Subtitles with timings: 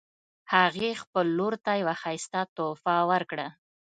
[0.53, 3.47] هغې خپل لور ته یوه ښایسته تحفه ورکړه